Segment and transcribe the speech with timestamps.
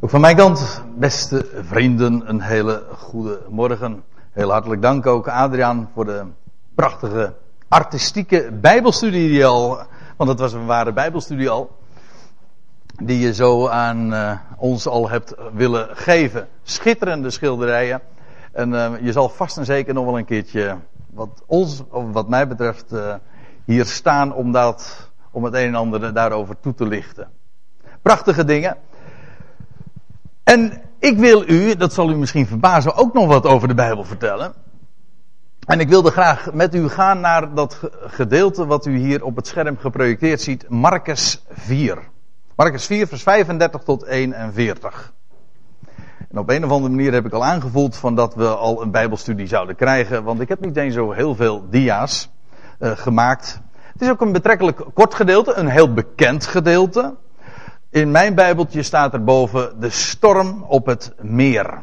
[0.00, 4.04] Ook van mijn kant, beste vrienden, een hele goede morgen.
[4.32, 6.24] Heel hartelijk dank ook Adriaan voor de
[6.74, 7.34] prachtige
[7.68, 9.78] artistieke bijbelstudie die al,
[10.16, 11.76] want het was een ware bijbelstudie al,
[13.02, 16.48] die je zo aan uh, ons al hebt willen geven.
[16.62, 18.00] Schitterende schilderijen.
[18.52, 20.76] En uh, je zal vast en zeker nog wel een keertje,
[21.10, 23.14] wat ons, of wat mij betreft, uh,
[23.64, 27.28] hier staan om, dat, om het een en ander daarover toe te lichten.
[28.02, 28.76] Prachtige dingen.
[30.48, 34.04] En ik wil u, dat zal u misschien verbazen, ook nog wat over de Bijbel
[34.04, 34.52] vertellen.
[35.66, 39.46] En ik wilde graag met u gaan naar dat gedeelte wat u hier op het
[39.46, 41.98] scherm geprojecteerd ziet, Marcus 4.
[42.56, 45.12] Marcus 4, vers 35 tot 41.
[46.30, 48.90] En op een of andere manier heb ik al aangevoeld van dat we al een
[48.90, 52.30] Bijbelstudie zouden krijgen, want ik heb niet eens zo heel veel dia's
[52.80, 53.60] uh, gemaakt.
[53.92, 57.14] Het is ook een betrekkelijk kort gedeelte, een heel bekend gedeelte.
[57.90, 61.82] In mijn Bijbeltje staat er boven de storm op het meer.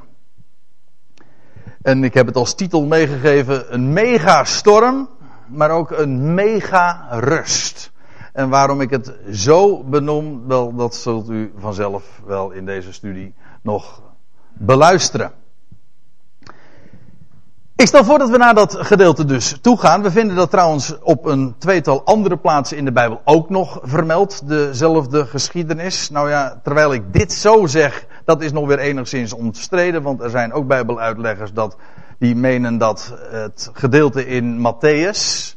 [1.82, 5.10] En ik heb het als titel meegegeven: een megastorm,
[5.48, 7.92] maar ook een mega rust.
[8.34, 13.34] En waarom ik het zo benoem, wel, dat zult u vanzelf wel in deze studie
[13.62, 14.02] nog
[14.54, 15.32] beluisteren.
[17.78, 20.02] Ik stel voor dat we naar dat gedeelte dus toe gaan.
[20.02, 24.48] We vinden dat trouwens op een tweetal andere plaatsen in de Bijbel ook nog vermeld,
[24.48, 26.10] dezelfde geschiedenis.
[26.10, 30.30] Nou ja, terwijl ik dit zo zeg, dat is nog weer enigszins omstreden, want er
[30.30, 31.78] zijn ook Bijbeluitleggers dat,
[32.20, 35.54] die menen dat het gedeelte in Matthäus,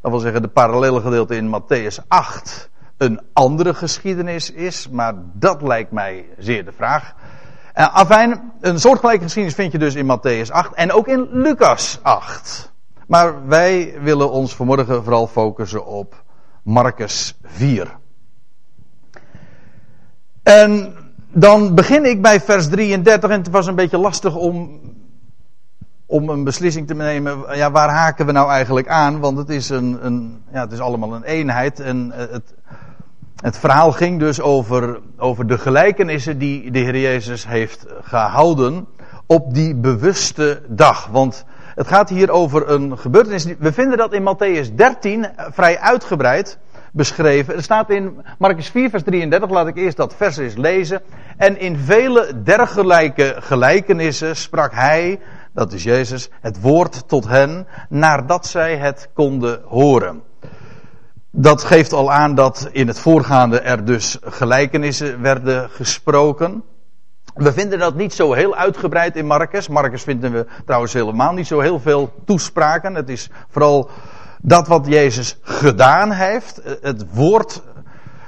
[0.00, 5.62] dat wil zeggen de parallele gedeelte in Matthäus 8, een andere geschiedenis is, maar dat
[5.62, 7.14] lijkt mij zeer de vraag.
[7.74, 11.98] Uh, afijn, een soortgelijke geschiedenis vind je dus in Matthäus 8 en ook in Lucas
[12.02, 12.72] 8.
[13.06, 16.22] Maar wij willen ons vanmorgen vooral focussen op
[16.62, 17.96] Marcus 4.
[20.42, 20.94] En
[21.32, 24.80] dan begin ik bij vers 33 en het was een beetje lastig om,
[26.06, 27.56] om een beslissing te nemen.
[27.56, 29.20] Ja, waar haken we nou eigenlijk aan?
[29.20, 32.54] Want het is, een, een ja, het is allemaal een eenheid en het,
[33.44, 38.86] het verhaal ging dus over, over de gelijkenissen die de Heer Jezus heeft gehouden
[39.26, 41.06] op die bewuste dag.
[41.06, 41.44] Want
[41.74, 43.44] het gaat hier over een gebeurtenis.
[43.58, 46.58] We vinden dat in Matthäus 13 vrij uitgebreid
[46.92, 47.54] beschreven.
[47.54, 51.02] Er staat in Marcus 4, vers 33, laat ik eerst dat vers eens lezen.
[51.36, 55.20] En in vele dergelijke gelijkenissen sprak hij,
[55.52, 60.22] dat is Jezus, het woord tot hen, nadat zij het konden horen.
[61.36, 66.62] Dat geeft al aan dat in het voorgaande er dus gelijkenissen werden gesproken.
[67.34, 69.68] We vinden dat niet zo heel uitgebreid in Marcus.
[69.68, 72.94] Marcus vinden we trouwens helemaal niet zo heel veel toespraken.
[72.94, 73.90] Het is vooral
[74.42, 76.60] dat wat Jezus gedaan heeft.
[76.80, 77.62] Het woord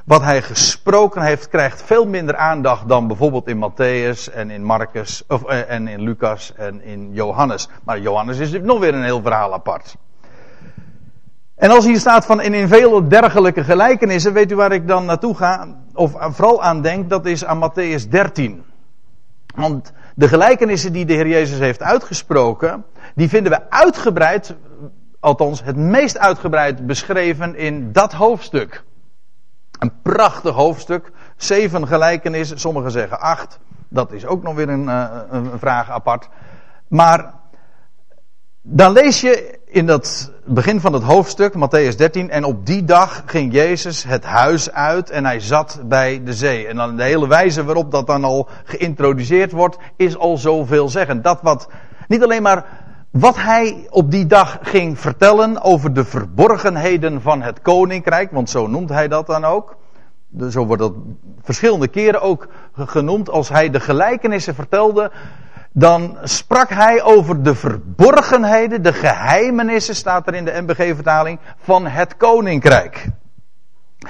[0.05, 5.25] wat hij gesproken heeft krijgt veel minder aandacht dan bijvoorbeeld in Matthäus en in Marcus
[5.29, 7.69] of, eh, en in Lucas en in Johannes.
[7.85, 9.97] Maar Johannes is nog weer een heel verhaal apart.
[11.57, 15.37] En als hier staat van in vele dergelijke gelijkenissen, weet u waar ik dan naartoe
[15.37, 15.77] ga?
[15.95, 18.65] Of vooral aan denk, dat is aan Matthäus 13.
[19.55, 22.85] Want de gelijkenissen die de Heer Jezus heeft uitgesproken,
[23.15, 24.55] die vinden we uitgebreid,
[25.21, 28.85] althans het meest uitgebreid beschreven in dat hoofdstuk.
[29.79, 33.59] Een prachtig hoofdstuk, zeven gelijkenissen, sommigen zeggen acht.
[33.89, 36.29] Dat is ook nog weer een, eh, een vraag apart.
[36.89, 37.35] Maar
[38.63, 43.23] dan lees je in dat begin van het hoofdstuk, Matthäus 13, en op die dag
[43.27, 46.67] ging Jezus het huis uit en hij zat bij de zee.
[46.67, 51.23] En dan de hele wijze waarop dat dan al geïntroduceerd wordt, is al zoveel zeggen.
[51.23, 51.69] Dat wat,
[52.09, 52.65] niet alleen maar
[53.11, 58.67] wat hij op die dag ging vertellen over de verborgenheden van het koninkrijk, want zo
[58.67, 59.77] noemt hij dat dan ook.
[60.51, 60.93] Zo wordt dat
[61.43, 65.11] verschillende keren ook genoemd als hij de gelijkenissen vertelde
[65.79, 72.17] dan sprak hij over de verborgenheden, de geheimenissen, staat er in de MBG-vertaling, van het
[72.17, 73.07] koninkrijk.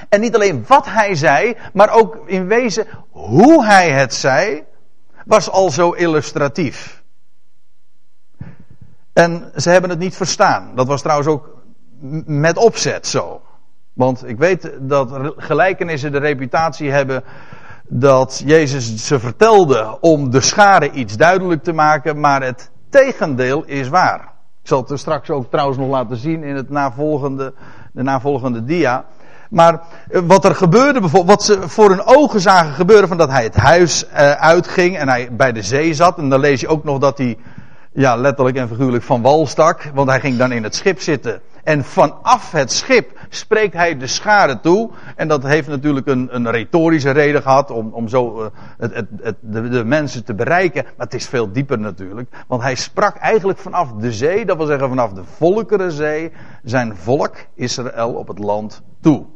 [0.09, 4.65] En niet alleen wat hij zei, maar ook in wezen hoe hij het zei,
[5.25, 7.03] was al zo illustratief.
[9.13, 10.73] En ze hebben het niet verstaan.
[10.75, 11.57] Dat was trouwens ook
[12.27, 13.43] met opzet zo.
[13.93, 17.25] Want ik weet dat gelijkenissen de reputatie hebben
[17.89, 23.89] dat Jezus ze vertelde om de schade iets duidelijk te maken, maar het tegendeel is
[23.89, 24.21] waar.
[24.63, 27.55] Ik zal het er straks ook trouwens nog laten zien in het navolgende,
[27.93, 29.05] de navolgende dia.
[29.51, 29.81] Maar
[30.11, 33.43] eh, wat er gebeurde, bijvoorbeeld, wat ze voor hun ogen zagen gebeuren, van dat hij
[33.43, 36.19] het huis uh, uitging en hij bij de zee zat.
[36.19, 37.39] En dan lees je ook nog dat hij,
[37.93, 41.41] ja, letterlijk en figuurlijk van wal stak, want hij ging dan in het schip zitten.
[41.65, 44.91] En vanaf het schip spreekt hij de schade toe.
[45.17, 49.37] En dat heeft natuurlijk een, een retorische reden gehad om, om zo het, het, het,
[49.41, 50.83] de, de, mensen te bereiken.
[50.85, 52.29] Maar het is veel dieper natuurlijk.
[52.47, 56.33] Want hij sprak eigenlijk vanaf de zee, dat wil zeggen vanaf de Volkerenzee,
[56.63, 59.27] zijn volk Israël op het land toe.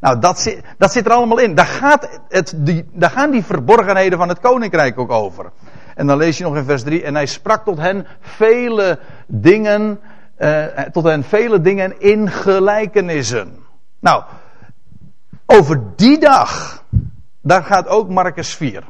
[0.00, 1.54] Nou, dat zit, dat zit er allemaal in.
[1.54, 5.52] Daar, gaat het, die, daar gaan die verborgenheden van het koninkrijk ook over.
[5.94, 7.02] En dan lees je nog in vers 3.
[7.02, 10.00] En hij sprak tot hen vele dingen.
[10.38, 13.56] Uh, tot hen vele dingen in gelijkenissen.
[14.00, 14.22] Nou,
[15.46, 16.82] over die dag.
[17.42, 18.82] Daar gaat ook Marcus 4.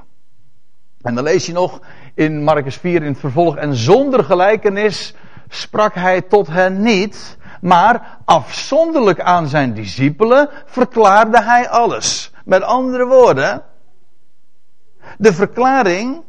[1.03, 1.81] En dan lees je nog
[2.15, 3.57] in Marcus 4 in het vervolg.
[3.57, 5.15] En zonder gelijkenis
[5.49, 7.37] sprak hij tot hen niet.
[7.61, 12.33] Maar afzonderlijk aan zijn discipelen verklaarde hij alles.
[12.45, 13.63] Met andere woorden.
[15.19, 16.23] De verklaring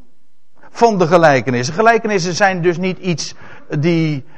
[0.70, 1.74] van de gelijkenissen.
[1.76, 3.36] Gelijkenissen zijn dus niet iets
[3.80, 4.35] die eh,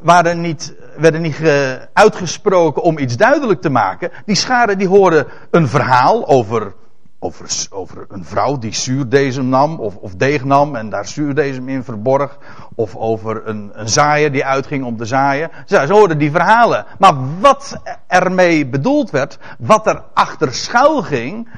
[0.00, 1.40] waren niet, werden niet
[1.92, 4.10] uitgesproken om iets duidelijk te maken.
[4.24, 6.74] Die scharen die horen een verhaal over,
[7.18, 11.84] over, over een vrouw die zuurdezem nam of, of deeg nam en daar zuurdezem in
[11.84, 12.38] verborg.
[12.74, 15.50] Of over een, een zaaier die uitging om te zaaien.
[15.66, 16.84] Ze, ze hoorden die verhalen.
[16.98, 21.48] Maar wat ermee bedoeld werd, wat er achter schuil ging,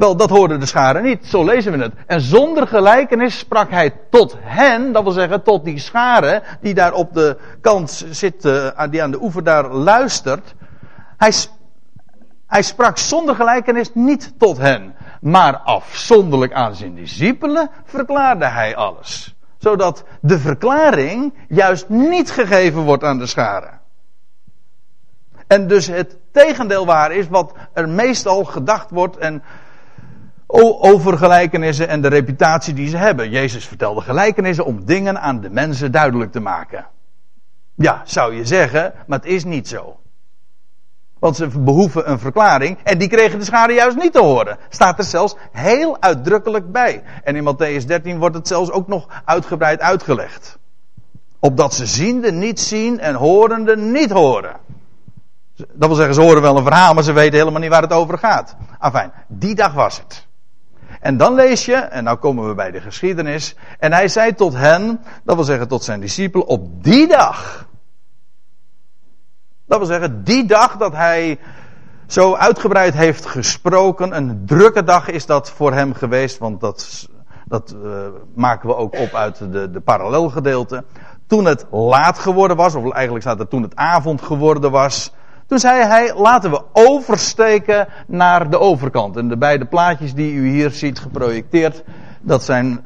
[0.00, 1.26] wel, dat hoorden de scharen niet.
[1.26, 1.92] Zo lezen we het.
[2.06, 6.92] En zonder gelijkenis sprak hij tot hen, dat wil zeggen tot die scharen die daar
[6.92, 10.54] op de kant zit, uh, die aan de oever daar luistert.
[11.16, 11.32] Hij,
[12.46, 19.34] hij sprak zonder gelijkenis niet tot hen, maar afzonderlijk aan zijn discipelen verklaarde hij alles.
[19.58, 23.80] Zodat de verklaring juist niet gegeven wordt aan de scharen.
[25.46, 29.42] En dus het tegendeel waar is wat er meestal gedacht wordt en
[30.80, 33.30] over gelijkenissen en de reputatie die ze hebben.
[33.30, 36.86] Jezus vertelde gelijkenissen om dingen aan de mensen duidelijk te maken.
[37.74, 40.00] Ja, zou je zeggen, maar het is niet zo.
[41.18, 44.58] Want ze behoeven een verklaring en die kregen de schade juist niet te horen.
[44.68, 47.02] Staat er zelfs heel uitdrukkelijk bij.
[47.24, 50.58] En in Matthäus 13 wordt het zelfs ook nog uitgebreid uitgelegd.
[51.38, 54.56] Opdat ze ziende niet zien en horende niet horen.
[55.56, 57.92] Dat wil zeggen, ze horen wel een verhaal, maar ze weten helemaal niet waar het
[57.92, 58.56] over gaat.
[58.78, 60.28] Afijn, die dag was het.
[61.00, 63.54] En dan lees je, en nou komen we bij de geschiedenis.
[63.78, 67.66] En hij zei tot hen, dat wil zeggen tot zijn discipelen, op die dag.
[69.66, 71.38] Dat wil zeggen, die dag dat hij
[72.06, 74.16] zo uitgebreid heeft gesproken.
[74.16, 77.08] Een drukke dag is dat voor hem geweest, want dat,
[77.44, 80.84] dat uh, maken we ook op uit de, de parallelgedeelte.
[81.26, 85.12] Toen het laat geworden was, of eigenlijk staat er toen het avond geworden was.
[85.50, 89.16] Toen zei hij, laten we oversteken naar de overkant.
[89.16, 91.82] En de beide plaatjes die u hier ziet geprojecteerd,
[92.20, 92.84] dat zijn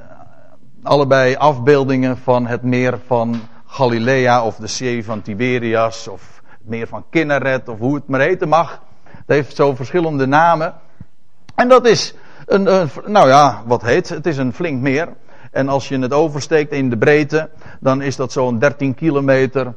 [0.82, 6.86] allebei afbeeldingen van het meer van Galilea of de zee van Tiberias of het meer
[6.86, 8.82] van Kinneret of hoe het maar heten mag.
[9.04, 10.74] Het heeft zo verschillende namen.
[11.54, 12.14] En dat is
[12.46, 15.08] een, een, nou ja, wat heet, het is een flink meer.
[15.50, 17.50] En als je het oversteekt in de breedte,
[17.80, 19.74] dan is dat zo'n 13 kilometer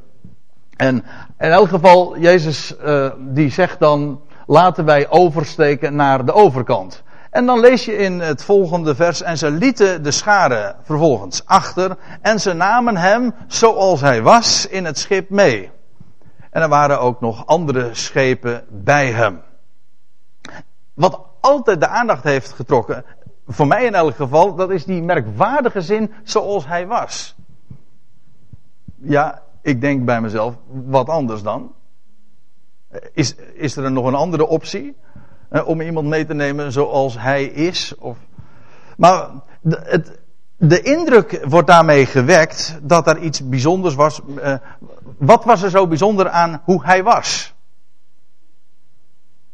[0.77, 0.95] en
[1.39, 7.03] in elk geval, Jezus uh, die zegt dan, laten wij oversteken naar de overkant.
[7.29, 11.97] En dan lees je in het volgende vers, en ze lieten de scharen vervolgens achter,
[12.21, 15.71] en ze namen hem zoals hij was in het schip mee.
[16.49, 19.41] En er waren ook nog andere schepen bij hem.
[20.93, 23.05] Wat altijd de aandacht heeft getrokken,
[23.47, 27.35] voor mij in elk geval, dat is die merkwaardige zin zoals hij was.
[28.95, 30.55] Ja, ik denk bij mezelf,
[30.85, 31.71] wat anders dan?
[33.13, 34.95] Is, is er nog een andere optie?
[35.49, 37.95] Eh, om iemand mee te nemen zoals hij is?
[37.99, 38.17] Of...
[38.97, 39.29] Maar
[39.61, 40.19] de, het,
[40.57, 44.21] de indruk wordt daarmee gewekt dat er iets bijzonders was.
[44.41, 44.53] Eh,
[45.17, 47.53] wat was er zo bijzonder aan hoe hij was?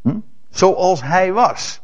[0.02, 0.20] Hm?
[0.50, 1.82] Zoals hij was.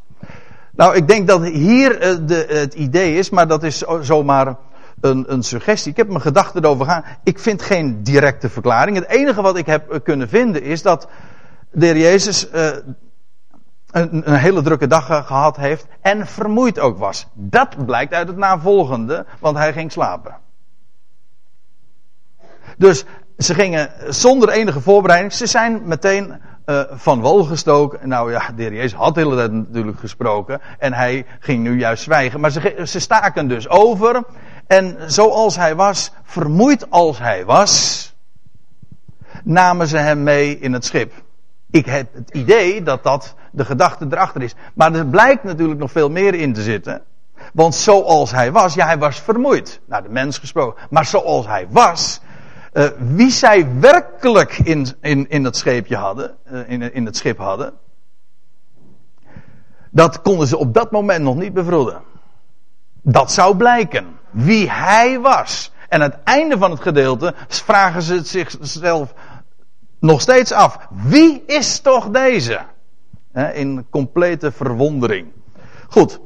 [0.70, 4.56] Nou, ik denk dat hier uh, de, het idee is, maar dat is zomaar
[5.00, 5.90] een, een suggestie.
[5.90, 7.04] Ik heb mijn gedachten erover gaan.
[7.22, 8.96] Ik vind geen directe verklaring.
[8.96, 11.08] Het enige wat ik heb eh, kunnen vinden is dat
[11.70, 12.68] de Jezus uh,
[13.90, 17.26] een, een, hele drukke dag gehad heeft en vermoeid ook was.
[17.34, 20.36] Dat blijkt uit het navolgende, want hij ging slapen.
[22.76, 23.04] Dus
[23.38, 26.40] ze gingen zonder enige voorbereiding, ze zijn meteen
[26.90, 28.08] van wal gestoken.
[28.08, 32.02] Nou ja, de Jezus had de hele tijd natuurlijk gesproken en hij ging nu juist
[32.02, 32.40] zwijgen.
[32.40, 34.22] Maar ze, ze staken dus over
[34.70, 38.14] en zoals hij was, vermoeid als hij was,
[39.44, 41.12] namen ze hem mee in het schip.
[41.70, 44.54] Ik heb het idee dat dat de gedachte erachter is.
[44.74, 47.02] Maar er blijkt natuurlijk nog veel meer in te zitten.
[47.52, 49.80] Want zoals hij was, ja, hij was vermoeid.
[49.86, 50.82] Naar de mens gesproken.
[50.90, 52.20] Maar zoals hij was,
[52.72, 57.38] uh, wie zij werkelijk in, in, in het scheepje hadden, uh, in, in het schip
[57.38, 57.72] hadden,
[59.90, 62.00] dat konden ze op dat moment nog niet bevroeden.
[63.02, 64.18] Dat zou blijken.
[64.30, 65.72] Wie hij was.
[65.88, 69.14] En aan het einde van het gedeelte vragen ze het zichzelf
[70.00, 70.78] nog steeds af.
[70.90, 72.60] Wie is toch deze?
[73.52, 75.26] In complete verwondering.
[75.88, 76.20] Goed.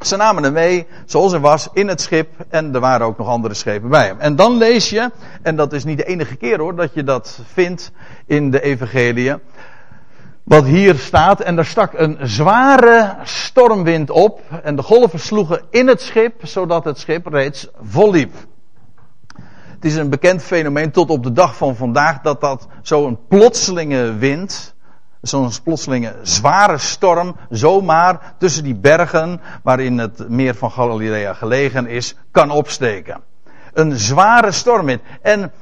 [0.00, 2.28] Ze namen hem mee, zoals hij was, in het schip.
[2.48, 4.20] En er waren ook nog andere schepen bij hem.
[4.20, 5.10] En dan lees je,
[5.42, 7.92] en dat is niet de enige keer hoor, dat je dat vindt
[8.26, 9.34] in de Evangelie.
[10.44, 14.40] Wat hier staat, en er stak een zware stormwind op.
[14.62, 18.34] En de golven sloegen in het schip, zodat het schip reeds volliep.
[19.74, 24.14] Het is een bekend fenomeen tot op de dag van vandaag dat dat zo'n plotselinge
[24.14, 24.74] wind,
[25.20, 32.16] zo'n plotselinge zware storm, zomaar tussen die bergen waarin het meer van Galilea gelegen is,
[32.30, 33.20] kan opsteken.
[33.72, 35.00] Een zware stormwind.
[35.22, 35.52] En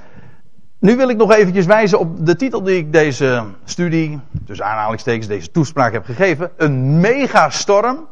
[0.82, 5.26] nu wil ik nog eventjes wijzen op de titel die ik deze studie, dus aanhalingstekens,
[5.26, 6.50] deze toespraak heb gegeven.
[6.56, 8.06] Een megastorm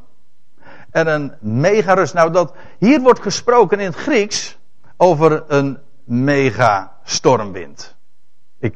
[0.90, 2.14] en een megarust.
[2.14, 4.58] Nou, dat, hier wordt gesproken in het Grieks
[4.96, 7.96] over een megastormwind.
[8.58, 8.74] Ik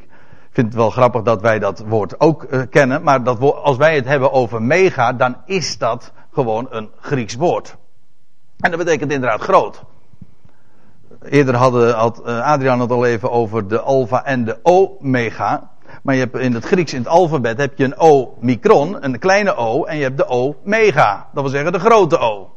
[0.50, 3.94] vind het wel grappig dat wij dat woord ook uh, kennen, maar dat als wij
[3.94, 7.76] het hebben over mega, dan is dat gewoon een Grieks woord.
[8.60, 9.84] En dat betekent inderdaad groot.
[11.28, 15.70] Eerder had uh, Adriaan het al even over de alfa en de omega.
[16.02, 19.56] Maar je hebt in het Grieks, in het alfabet, heb je een O-micron, een kleine
[19.56, 21.28] O, en je hebt de O-mega.
[21.32, 22.56] Dat wil zeggen de grote O.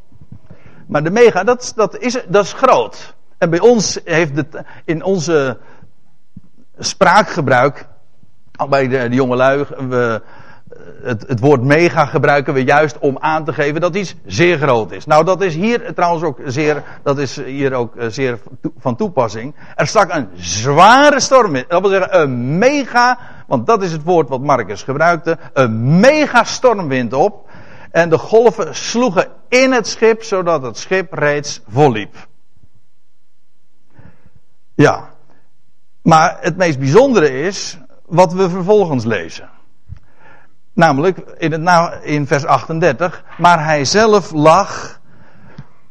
[0.87, 3.15] Maar de mega, dat, dat, is, dat is groot.
[3.37, 5.57] En bij ons heeft het in onze
[6.77, 7.87] spraakgebruik,
[8.69, 10.21] bij de, de jongelui, we,
[11.03, 14.91] het, het, woord mega gebruiken we juist om aan te geven dat iets zeer groot
[14.91, 15.05] is.
[15.05, 18.39] Nou, dat is hier trouwens ook zeer, dat is hier ook eh, zeer
[18.77, 19.55] van toepassing.
[19.75, 21.65] Er stak een zware storm in.
[21.67, 26.43] Dat wil zeggen, een mega, want dat is het woord wat Marcus gebruikte, een mega
[26.43, 27.49] stormwind op.
[27.91, 32.15] En de golven sloegen in het schip, zodat het schip reeds volliep.
[34.75, 35.09] Ja.
[36.01, 39.49] Maar het meest bijzondere is wat we vervolgens lezen.
[40.77, 43.23] Namelijk in, het, in vers 38.
[43.37, 44.99] Maar hij zelf lag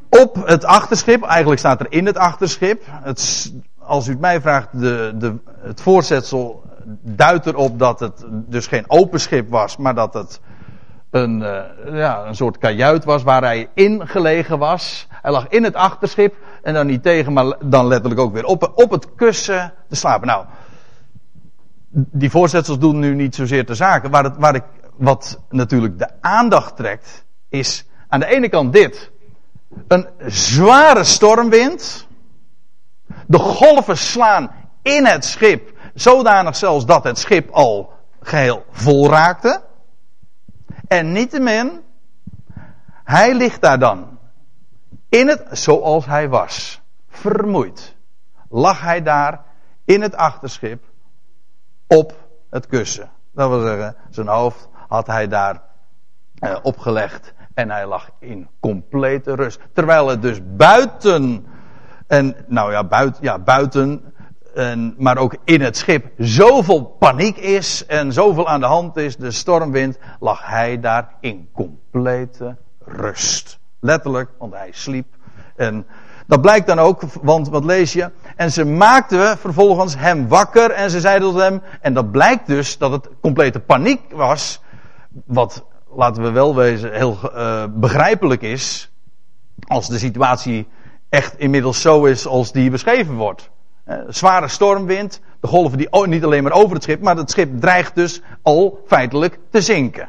[0.09, 1.23] op het achterschip.
[1.23, 2.83] Eigenlijk staat er in het achterschip.
[2.87, 6.63] Het, als u het mij vraagt, de, de, het voorzetsel
[7.03, 10.41] duidt erop dat het dus geen open schip was, maar dat het
[11.11, 15.07] een, uh, ja, een soort kajuit was waar hij in gelegen was.
[15.11, 18.73] Hij lag in het achterschip en dan niet tegen, maar dan letterlijk ook weer op,
[18.75, 20.27] op het kussen te slapen.
[20.27, 20.45] Nou,
[21.97, 24.11] die voorzetsels doen nu niet zozeer te zaken.
[24.11, 24.65] Waar, het, waar ik,
[24.97, 29.11] wat natuurlijk de aandacht trekt, is aan de ene kant dit.
[29.89, 32.07] Een zware stormwind.
[33.27, 34.51] De golven slaan
[34.83, 35.73] in het schip.
[35.95, 39.63] Zodanig zelfs dat het schip al geheel vol raakte.
[40.89, 41.83] En niettemin,
[43.05, 44.19] hij ligt daar dan.
[45.09, 46.81] In het, zoals hij was.
[47.09, 47.95] Vermoeid.
[48.49, 49.45] Lag hij daar
[49.85, 50.85] in het achterschip
[51.87, 52.15] op
[52.51, 53.11] het kussen.
[53.33, 55.63] Dat wil zeggen, zijn hoofd had hij daar
[56.39, 59.61] eh, opgelegd en hij lag in complete rust.
[59.73, 61.47] Terwijl het dus buiten,
[62.07, 64.15] en nou ja, buiten, ja, buiten
[64.57, 69.17] en, maar ook in het schip zoveel paniek is en zoveel aan de hand is,
[69.17, 73.59] de stormwind, lag hij daar in complete rust.
[73.81, 75.07] Letterlijk, want hij sliep.
[75.57, 75.87] En
[76.27, 78.11] dat blijkt dan ook, want wat lees je?
[78.37, 82.79] En ze maakten vervolgens hem wakker en ze zeiden tot hem, en dat blijkt dus
[82.79, 84.61] dat het complete paniek was,
[85.25, 88.91] wat, laten we wel wezen, heel uh, begrijpelijk is,
[89.67, 90.69] als de situatie
[91.09, 93.51] echt inmiddels zo is als die beschreven wordt.
[93.87, 97.61] Uh, zware stormwind, de golven die niet alleen maar over het schip, maar het schip
[97.61, 100.09] dreigt dus al feitelijk te zinken.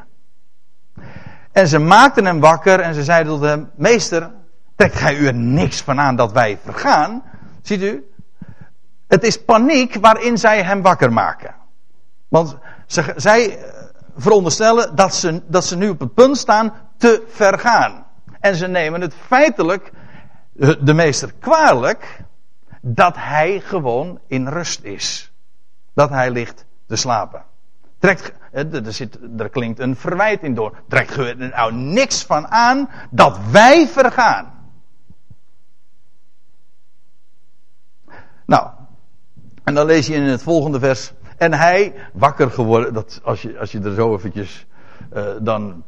[1.51, 4.31] En ze maakten hem wakker en ze zeiden tot hem, meester,
[4.75, 7.23] trekt gij u er niks van aan dat wij vergaan?
[7.61, 8.11] Ziet u?
[9.07, 11.55] Het is paniek waarin zij hem wakker maken.
[12.27, 13.76] Want ze, zij eh,
[14.17, 18.05] veronderstellen dat ze, dat ze nu op het punt staan te vergaan.
[18.39, 19.91] En ze nemen het feitelijk
[20.59, 22.23] eh, de meester kwalijk
[22.81, 25.31] dat hij gewoon in rust is.
[25.93, 27.43] Dat hij ligt te slapen.
[27.99, 30.77] Trekt, er, zit, er klinkt een verwijt in door.
[30.87, 34.53] Trekt er nou niks van aan dat wij vergaan.
[38.45, 38.69] Nou,
[39.63, 41.13] en dan lees je in het volgende vers.
[41.37, 44.65] En hij, wakker geworden, dat, als, je, als je er zo eventjes
[45.15, 45.83] uh, dan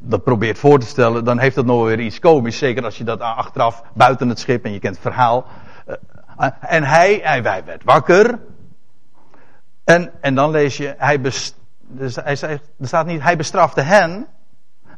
[0.00, 2.58] dat probeert voor te stellen, dan heeft dat nog weer iets komisch.
[2.58, 5.46] Zeker als je dat achteraf buiten het schip en je kent het verhaal.
[5.88, 8.38] Uh, En hij, hij, hij werd wakker.
[9.84, 14.26] En, en dan lees je, hij, best, dus hij er staat niet, hij bestrafte hen.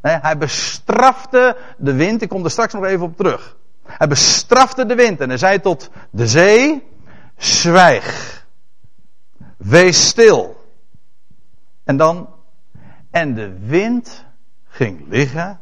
[0.00, 2.22] Hij bestrafte de wind.
[2.22, 3.56] Ik kom er straks nog even op terug.
[3.86, 6.86] Hij bestrafte de wind en hij zei tot de zee,
[7.36, 8.38] zwijg.
[9.60, 10.56] Wees stil.
[11.84, 12.28] En dan,
[13.10, 14.24] en de wind
[14.64, 15.60] ging liggen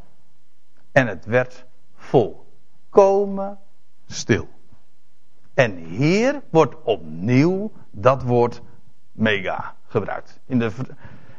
[0.93, 1.65] en het werd
[1.97, 3.59] volkomen
[4.07, 4.49] stil.
[5.55, 8.63] En hier wordt opnieuw dat woord
[9.13, 10.41] mega gebruikt.
[10.47, 10.71] In, de,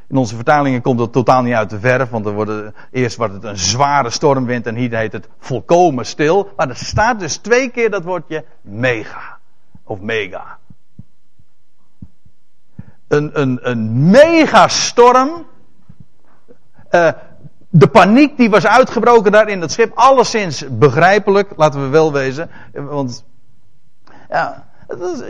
[0.08, 3.34] in onze vertalingen komt het totaal niet uit de verf, want er worden, eerst wordt
[3.34, 6.54] het een zware stormwind en hier heet het volkomen stil.
[6.56, 9.38] Maar er staat dus twee keer dat woordje mega.
[9.84, 10.58] Of mega.
[13.10, 15.46] Een, een, een megastorm.
[16.92, 17.10] Uh,
[17.70, 22.50] de paniek die was uitgebroken daar in het schip, alleszins begrijpelijk, laten we wel wezen.
[22.74, 23.25] Want
[24.30, 24.68] ja,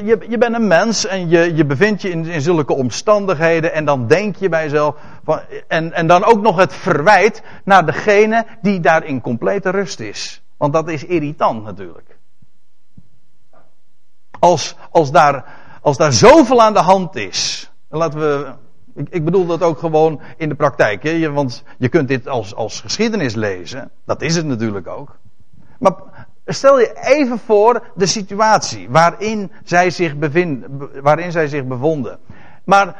[0.04, 3.86] je, je bent een mens en je, je bevindt je in, in zulke omstandigheden en
[3.86, 8.46] dan denk je bij jezelf, van, en, en dan ook nog het verwijt naar degene
[8.62, 10.42] die daar in complete rust is.
[10.58, 12.18] Want dat is irritant natuurlijk.
[14.40, 15.46] Als, als, daar,
[15.82, 18.54] als daar zoveel aan de hand is, laten we
[18.96, 21.04] ik, ik, bedoel dat ook gewoon in de praktijk.
[21.04, 21.32] Hè?
[21.32, 23.92] Want je kunt dit als, als geschiedenis lezen.
[24.06, 25.18] Dat is het natuurlijk ook.
[25.80, 25.94] Maar
[26.46, 30.66] stel je even voor de situatie waarin zij zich, bevind,
[31.02, 32.20] waarin zij zich bevonden.
[32.64, 32.96] Maar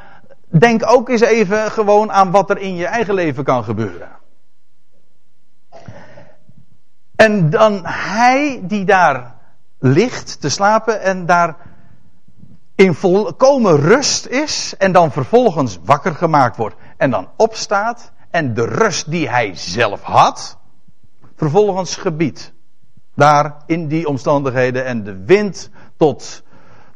[0.48, 4.10] denk ook eens even gewoon aan wat er in je eigen leven kan gebeuren.
[7.16, 9.36] En dan hij die daar
[9.80, 11.56] ligt te slapen en daar
[12.80, 18.66] in volkomen rust is en dan vervolgens wakker gemaakt wordt en dan opstaat en de
[18.66, 20.58] rust die hij zelf had,
[21.36, 22.54] vervolgens gebiedt.
[23.16, 26.44] Daar in die omstandigheden en de wind tot,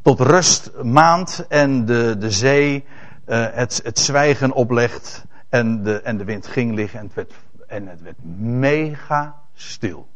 [0.02, 2.84] tot rust maand en de, de zee
[3.26, 7.32] uh, het, het zwijgen oplegt en de, en de wind ging liggen en het werd,
[7.66, 10.08] en het werd mega stil.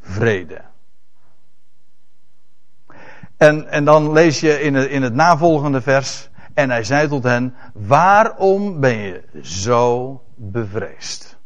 [0.00, 0.60] Vrede.
[3.38, 6.28] En, en dan lees je in het, in het navolgende vers.
[6.54, 11.38] En hij zei tot hen: Waarom ben je zo bevreesd?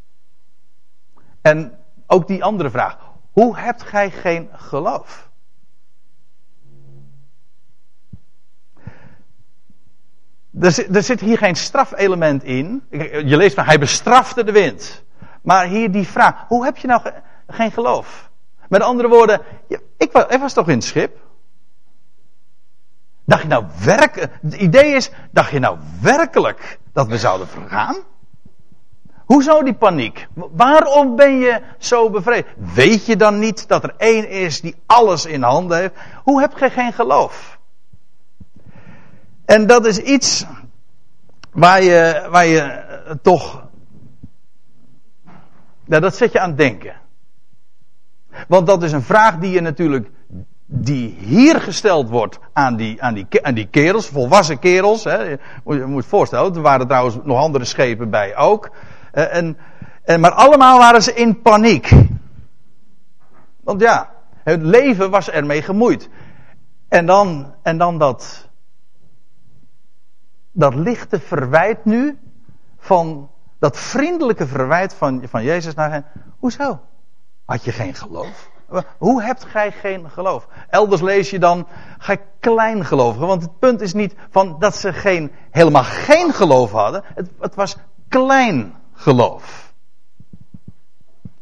[1.41, 2.99] En ook die andere vraag:
[3.33, 5.31] Hoe hebt gij geen geloof?
[10.61, 12.85] Er zit, er zit hier geen strafelement in.
[13.25, 15.05] Je leest van hij bestrafte de wind.
[15.43, 17.03] Maar hier die vraag: Hoe heb je nou
[17.47, 18.31] geen geloof?
[18.69, 19.41] Met andere woorden,
[19.97, 21.19] ik was, ik was toch in het schip?
[23.25, 27.97] Dacht je nou werkelijk, het idee is, dacht je nou werkelijk dat we zouden vergaan?
[29.25, 30.27] Hoezo die paniek?
[30.35, 32.45] Waarom ben je zo bevreesd?
[32.75, 35.95] Weet je dan niet dat er één is die alles in handen heeft?
[36.25, 37.59] Hoe heb je geen geloof?
[39.45, 40.47] En dat is iets
[41.53, 43.67] waar je, waar je eh, toch.
[45.85, 46.95] Nou, dat zet je aan het denken.
[48.49, 50.11] Want dat is een vraag die je natuurlijk
[50.75, 55.05] die hier gesteld wordt aan die, aan die, aan die kerels, volwassen kerels.
[55.05, 55.23] Hè.
[55.65, 58.71] Je moet je voorstellen, er waren trouwens nog andere schepen bij ook.
[59.13, 59.57] Eh, en,
[60.05, 61.91] en, maar allemaal waren ze in paniek.
[63.61, 64.11] Want ja,
[64.45, 66.09] het leven was ermee gemoeid.
[66.89, 68.49] En dan, en dan dat,
[70.53, 72.19] dat lichte verwijt nu
[72.79, 76.05] van dat vriendelijke verwijt van, van Jezus naar hen.
[76.39, 76.81] Hoezo?
[77.45, 78.51] Had je geen geloof?
[78.99, 80.47] Hoe hebt gij geen geloof?
[80.69, 81.67] Elders lees je dan,
[81.99, 83.27] gij kleingelovigen.
[83.27, 87.03] Want het punt is niet van dat ze geen, helemaal geen geloof hadden.
[87.15, 87.77] Het, het was
[88.09, 89.73] klein geloof.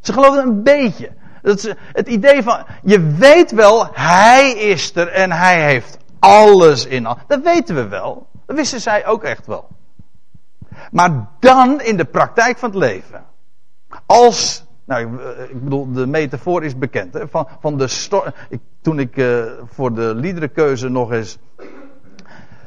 [0.01, 1.13] Ze geloofden een beetje.
[1.43, 7.09] Het, het idee van, je weet wel, hij is er en hij heeft alles in.
[7.27, 8.27] Dat weten we wel.
[8.47, 9.69] Dat wisten zij ook echt wel.
[10.91, 13.25] Maar dan in de praktijk van het leven.
[14.07, 17.15] Als nou, eh, ik bedoel, de metafoor is bekend.
[17.15, 17.29] Hè?
[17.29, 18.33] Van, van de storm.
[18.81, 21.39] Toen ik uh, voor de liederenkeuze nog eens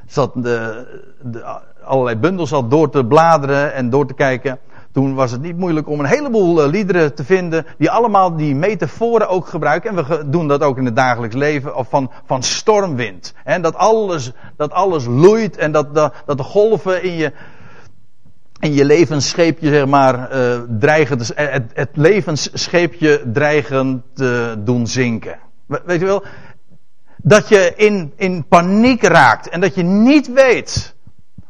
[0.05, 0.85] zat de,
[1.21, 4.59] de, allerlei bundels had door te bladeren en door te kijken.
[4.91, 9.29] Toen was het niet moeilijk om een heleboel liederen te vinden die allemaal die metaforen
[9.29, 9.89] ook gebruiken.
[9.89, 11.75] En we doen dat ook in het dagelijks leven.
[11.75, 13.33] Of van, van stormwind.
[13.43, 17.31] En dat alles, dat alles loeit en dat, dat, dat de golven in je,
[18.63, 25.39] en je levensscheepje, zeg maar, uh, dreigen, te, het, het levensscheepje dreigen te doen zinken.
[25.65, 26.23] Weet je wel?
[27.17, 30.95] Dat je in, in paniek raakt en dat je niet weet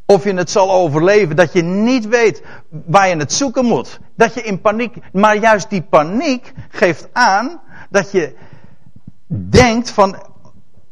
[0.05, 1.35] of je het zal overleven.
[1.35, 3.99] Dat je niet weet waar je het zoeken moet.
[4.15, 8.35] Dat je in paniek, maar juist die paniek geeft aan dat je
[9.27, 10.23] denkt van,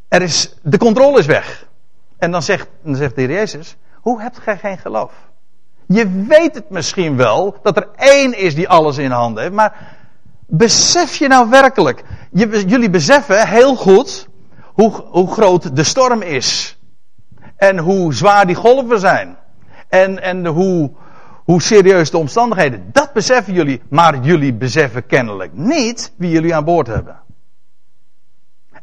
[0.07, 1.67] er is, de controle is weg.
[2.17, 5.29] En dan zegt, dan zegt de Heer Jezus, hoe hebt gij geen geloof?
[5.91, 9.97] Je weet het misschien wel, dat er één is die alles in handen heeft, maar
[10.47, 14.29] besef je nou werkelijk, jullie beseffen heel goed
[14.73, 16.79] hoe, hoe groot de storm is.
[17.55, 19.37] En hoe zwaar die golven zijn.
[19.89, 20.91] En, en hoe,
[21.43, 22.89] hoe serieus de omstandigheden.
[22.91, 27.19] Dat beseffen jullie, maar jullie beseffen kennelijk niet wie jullie aan boord hebben.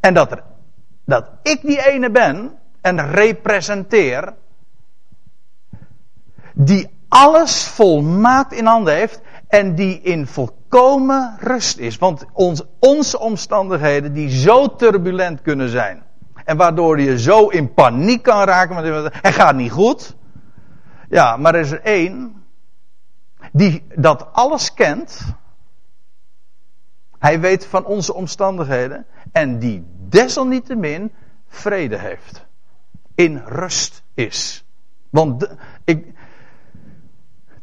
[0.00, 0.42] En dat, er,
[1.04, 4.34] dat ik die ene ben en representeer,
[6.52, 11.98] die alles volmaakt in handen heeft en die in volkomen rust is.
[11.98, 16.02] Want ons, onze omstandigheden die zo turbulent kunnen zijn.
[16.44, 18.92] En waardoor je zo in paniek kan raken.
[18.92, 20.16] Want het gaat niet goed.
[21.08, 22.44] Ja, maar er is er één.
[23.52, 25.20] Die dat alles kent.
[27.18, 29.06] Hij weet van onze omstandigheden.
[29.32, 31.12] En die desalniettemin
[31.48, 32.46] vrede heeft.
[33.14, 34.64] In rust is.
[35.10, 36.12] Want ik,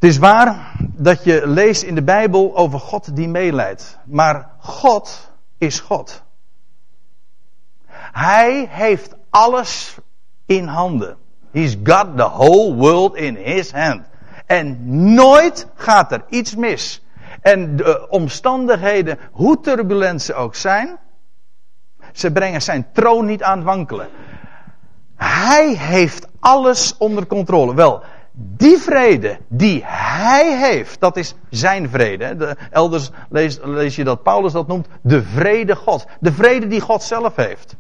[0.06, 3.98] het is waar dat je leest in de Bijbel over God die meeleidt.
[4.04, 6.24] Maar God is God.
[8.12, 9.98] Hij heeft alles
[10.46, 11.18] in handen.
[11.52, 14.02] He's got the whole world in his hand.
[14.46, 14.78] En
[15.14, 17.04] nooit gaat er iets mis.
[17.42, 20.98] En de omstandigheden, hoe turbulent ze ook zijn,
[22.12, 24.08] ze brengen zijn troon niet aan het wankelen.
[25.16, 27.76] Hij heeft alles onder controle.
[27.76, 28.04] Wel,
[28.38, 32.36] die vrede die hij heeft, dat is zijn vrede.
[32.36, 36.06] De, elders lees, lees je dat Paulus dat noemt, de vrede God.
[36.20, 37.76] De vrede die God zelf heeft.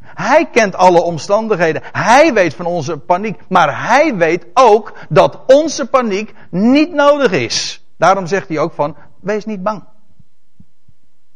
[0.00, 1.82] Hij kent alle omstandigheden.
[1.92, 3.40] Hij weet van onze paniek.
[3.48, 7.84] Maar hij weet ook dat onze paniek niet nodig is.
[7.96, 9.84] Daarom zegt hij ook van, wees niet bang.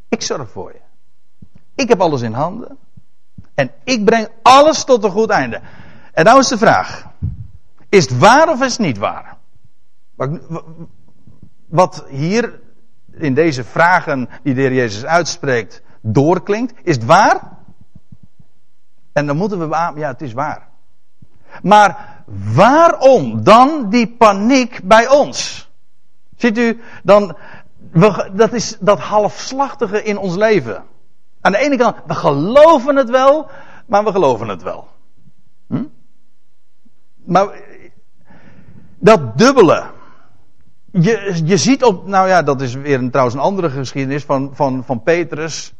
[0.09, 0.79] Ik zorg voor je.
[1.75, 2.77] Ik heb alles in handen.
[3.53, 5.61] En ik breng alles tot een goed einde.
[6.13, 7.07] En nou is de vraag.
[7.95, 9.37] Is het waar of is het niet waar?
[11.67, 12.59] Wat hier
[13.11, 16.73] in deze vragen die de Heer Jezus uitspreekt doorklinkt.
[16.83, 17.57] Is het waar?
[19.13, 20.67] En dan moeten we ja het is waar.
[21.61, 25.69] Maar waarom dan die paniek bij ons?
[26.35, 27.37] Ziet u, dan,
[27.91, 30.83] we, dat is dat halfslachtige in ons leven.
[31.41, 33.49] Aan de ene kant, we geloven het wel,
[33.85, 34.87] maar we geloven het wel.
[35.67, 35.83] Hm?
[37.25, 37.73] Maar
[38.99, 39.83] dat dubbele.
[40.91, 44.51] Je, je ziet op, nou ja, dat is weer een, trouwens een andere geschiedenis van,
[44.53, 45.73] van, van Petrus.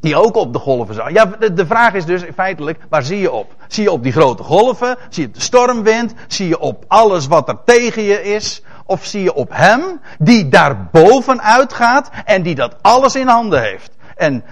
[0.00, 1.12] Die ook op de golven zag.
[1.12, 3.54] Ja, de, de, vraag is dus feitelijk, waar zie je op?
[3.68, 4.96] Zie je op die grote golven?
[5.08, 6.14] Zie je op de stormwind?
[6.28, 8.62] Zie je op alles wat er tegen je is?
[8.84, 13.62] Of zie je op hem, die daar bovenuit gaat en die dat alles in handen
[13.62, 13.90] heeft?
[14.16, 14.44] En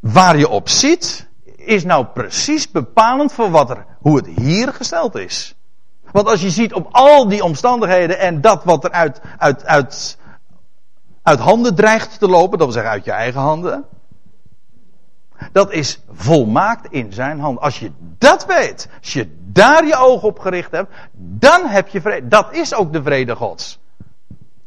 [0.00, 5.16] waar je op ziet, is nou precies bepalend voor wat er, hoe het hier gesteld
[5.16, 5.57] is.
[6.12, 10.18] Want als je ziet op al die omstandigheden en dat wat er uit, uit, uit,
[11.22, 13.84] uit handen dreigt te lopen, dat wil zeggen uit je eigen handen,
[15.52, 17.60] dat is volmaakt in zijn hand.
[17.60, 22.00] Als je dat weet, als je daar je oog op gericht hebt, dan heb je
[22.00, 22.28] vrede.
[22.28, 23.78] Dat is ook de vrede Gods.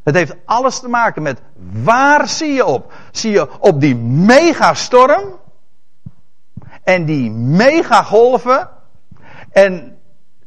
[0.03, 1.41] Het heeft alles te maken met
[1.83, 2.93] waar zie je op?
[3.11, 5.39] Zie je op die megastorm
[6.83, 8.69] en die megagolven
[9.51, 10.00] en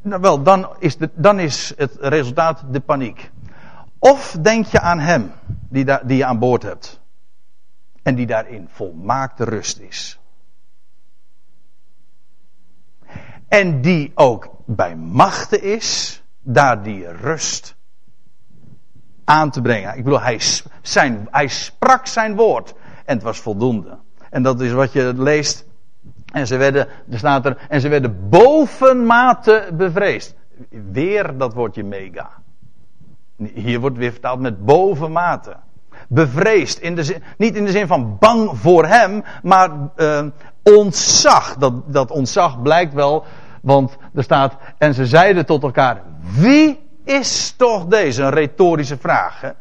[0.05, 3.31] nou wel, dan is, de, dan is het resultaat de paniek.
[3.99, 5.31] Of denk je aan hem
[5.69, 6.99] die, daar, die je aan boord hebt.
[8.03, 10.19] En die daarin volmaakte rust is.
[13.47, 17.75] En die ook bij machten is, daar die rust
[19.23, 19.97] aan te brengen.
[19.97, 20.39] Ik bedoel, hij,
[20.81, 22.73] zijn, hij sprak zijn woord.
[23.05, 23.97] En het was voldoende.
[24.29, 25.65] En dat is wat je leest
[26.35, 30.35] en ze werden, er staat er, en ze werden bovenmate bevreesd.
[30.91, 32.29] Weer dat woordje mega.
[33.53, 35.55] Hier wordt weer vertaald met bovenmate.
[36.07, 40.25] Bevreesd, in de niet in de zin van bang voor hem, maar uh,
[40.63, 41.55] ontzag.
[41.55, 43.25] Dat, dat ontzag blijkt wel,
[43.61, 46.01] want er staat, en ze zeiden tot elkaar,
[46.37, 48.23] wie is toch deze?
[48.23, 49.53] Een retorische vraag,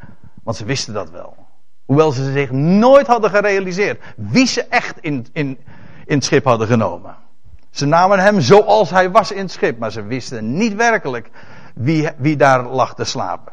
[0.42, 1.36] want ze wisten dat wel.
[1.84, 5.58] Hoewel ze zich nooit hadden gerealiseerd wie ze echt in, in,
[6.04, 7.16] in het schip hadden genomen.
[7.70, 11.30] Ze namen hem zoals hij was in het schip, maar ze wisten niet werkelijk
[11.74, 13.52] wie, wie daar lag te slapen.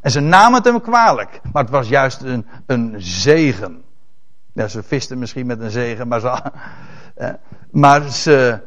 [0.00, 3.82] En ze namen het hem kwalijk, maar het was juist een, een zegen.
[4.52, 6.28] Ja, ze visten misschien met een zegen, maar, ze,
[7.14, 7.28] eh,
[7.70, 8.60] maar ze,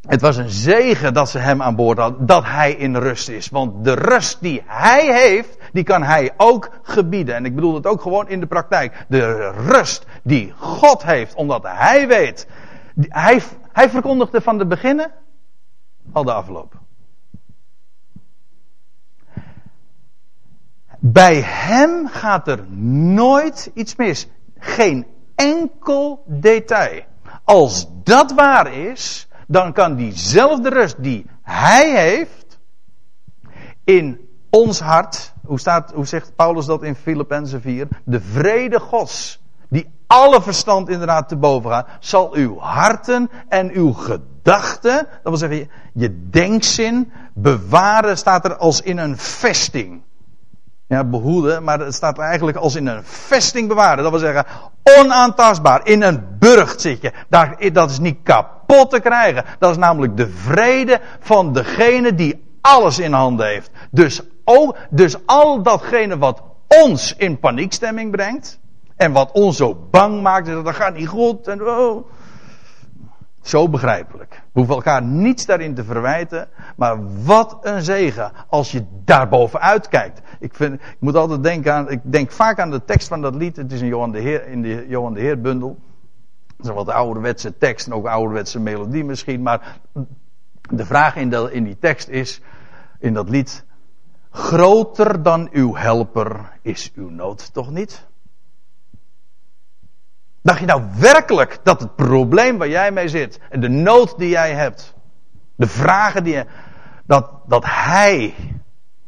[0.00, 3.48] het was een zegen dat ze hem aan boord hadden, dat hij in rust is.
[3.48, 7.34] Want de rust die hij heeft, die kan hij ook gebieden.
[7.34, 9.04] En ik bedoel het ook gewoon in de praktijk.
[9.08, 12.46] De rust die God heeft, omdat hij weet
[13.00, 15.12] Hij, hij verkondigde van de beginnen
[16.12, 16.74] al de afloop.
[20.98, 24.28] Bij hem gaat er nooit iets mis.
[24.58, 27.02] Geen enkel detail.
[27.44, 32.58] Als dat waar is, dan kan diezelfde rust die hij heeft
[33.84, 37.88] in ons hart, hoe, staat, hoe zegt Paulus dat in Filippenzen 4?
[38.04, 43.92] De vrede Gods, die alle verstand inderdaad te boven gaat, zal uw harten en uw
[43.92, 50.02] gedachten, dat wil zeggen je denkzin, bewaren, staat er als in een vesting.
[50.88, 54.02] Ja, behoeden, maar het staat eigenlijk als in een vesting bewaren.
[54.02, 54.46] Dat wil zeggen,
[54.98, 55.86] onaantastbaar.
[55.86, 57.12] In een burcht zit je.
[57.72, 59.44] Dat is niet kapot te krijgen.
[59.58, 63.70] Dat is namelijk de vrede van degene die alles in handen heeft.
[63.90, 64.20] Dus,
[64.90, 66.42] dus al datgene wat
[66.84, 68.58] ons in paniekstemming brengt.
[68.96, 70.46] En wat ons zo bang maakt.
[70.46, 71.48] Dat gaat niet goed.
[71.48, 72.06] En, oh,
[73.42, 74.30] zo begrijpelijk.
[74.30, 76.48] We hoeven elkaar niets daarin te verwijten.
[76.76, 80.20] Maar wat een zegen als je daar bovenuit kijkt.
[80.40, 81.90] Ik, vind, ik moet altijd denken aan.
[81.90, 83.56] Ik denk vaak aan de tekst van dat lied.
[83.56, 85.78] Het is in, Johan de Heer, in de Johan de Heer bundel.
[86.46, 89.42] Het is een wat ouderwetse tekst en ook ouderwetse melodie misschien.
[89.42, 89.78] Maar
[90.70, 92.40] de vraag in, in die tekst is.
[92.98, 93.65] In dat lied.
[94.36, 98.06] Groter dan uw helper is uw nood toch niet?
[100.42, 104.28] Dacht je nou werkelijk dat het probleem waar jij mee zit en de nood die
[104.28, 104.94] jij hebt,
[105.54, 106.46] de vragen die je,
[107.06, 108.34] dat, dat hij,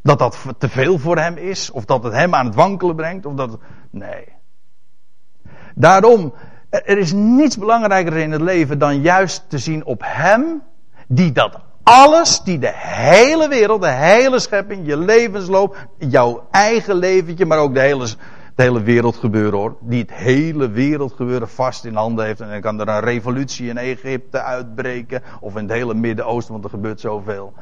[0.02, 3.26] dat dat te veel voor hem is, of dat het hem aan het wankelen brengt,
[3.26, 3.58] of dat,
[3.90, 4.24] nee.
[5.74, 6.34] Daarom,
[6.70, 10.62] er is niets belangrijker in het leven dan juist te zien op hem,
[11.06, 17.46] die dat alles, die de hele wereld, de hele schepping, je levensloop, jouw eigen leventje,
[17.46, 18.06] maar ook de hele
[18.58, 19.76] het hele wereldgebeuren hoor.
[19.80, 22.40] Die het hele wereldgebeuren vast in handen heeft.
[22.40, 25.22] En dan kan er een revolutie in Egypte uitbreken.
[25.40, 27.52] Of in het hele Midden-Oosten, want er gebeurt zoveel.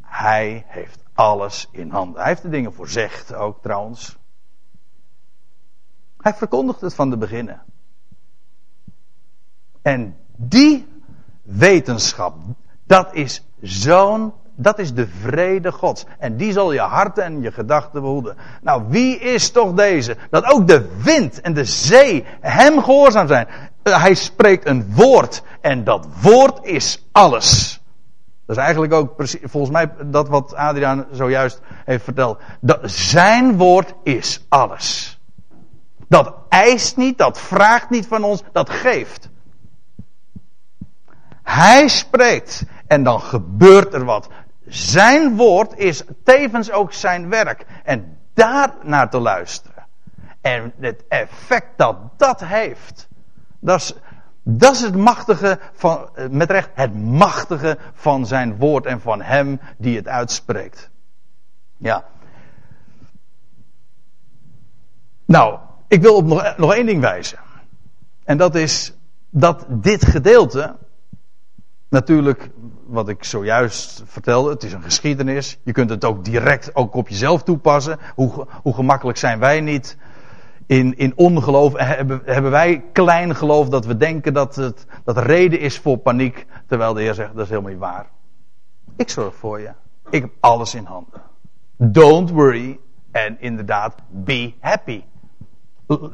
[0.00, 2.20] Hij heeft alles in handen.
[2.20, 4.16] Hij heeft de dingen voorzegd ook trouwens.
[6.18, 7.62] Hij verkondigt het van de beginnen.
[9.82, 10.86] En die
[11.42, 12.36] wetenschap,
[12.86, 16.04] dat is zo'n dat is de vrede Gods.
[16.18, 18.36] En die zal je harten en je gedachten behoeden.
[18.62, 20.16] Nou, wie is toch deze?
[20.30, 23.46] Dat ook de wind en de zee hem gehoorzaam zijn.
[23.82, 25.42] Eh, hij spreekt een woord.
[25.60, 27.80] En dat woord is alles.
[28.46, 32.38] Dat is eigenlijk ook volgens mij dat wat Adriaan zojuist heeft verteld.
[32.60, 35.18] Dat zijn woord is alles.
[36.08, 39.28] Dat eist niet, dat vraagt niet van ons, dat geeft.
[41.42, 44.28] Hij spreekt en dan gebeurt er wat.
[44.66, 47.66] Zijn woord is tevens ook zijn werk.
[47.84, 49.86] En daar naar te luisteren.
[50.40, 53.08] En het effect dat dat heeft.
[53.60, 53.94] Dat is,
[54.42, 59.60] dat is het machtige van, met recht, het machtige van zijn woord en van hem
[59.78, 60.90] die het uitspreekt.
[61.76, 62.04] Ja.
[65.24, 67.38] Nou, ik wil op nog, nog één ding wijzen.
[68.24, 68.94] En dat is
[69.30, 70.76] dat dit gedeelte
[71.88, 72.50] natuurlijk
[72.86, 75.58] wat ik zojuist vertelde, het is een geschiedenis.
[75.62, 77.98] Je kunt het ook direct ook op jezelf toepassen.
[78.14, 79.96] Hoe, hoe gemakkelijk zijn wij niet
[80.66, 81.72] in, in ongeloof?
[81.76, 86.46] Hebben, hebben wij klein geloof dat we denken dat het dat reden is voor paniek,
[86.66, 88.06] terwijl de Heer zegt dat is helemaal niet waar.
[88.96, 89.70] Ik zorg voor je.
[90.10, 91.22] Ik heb alles in handen.
[91.76, 92.78] Don't worry.
[93.10, 95.02] En inderdaad, be happy.